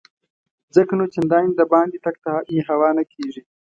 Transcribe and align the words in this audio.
ځکه 0.75 0.93
نو 0.99 1.05
چنداني 1.13 1.51
دباندې 1.59 1.97
تګ 2.05 2.15
ته 2.23 2.29
مې 2.49 2.61
هوا 2.69 2.89
نه 2.97 3.03
کیږي. 3.11 3.41